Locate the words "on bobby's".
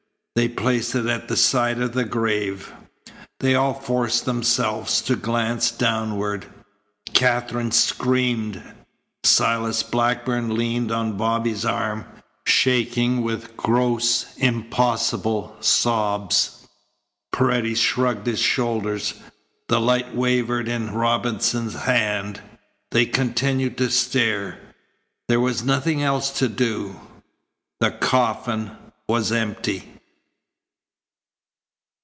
10.89-11.65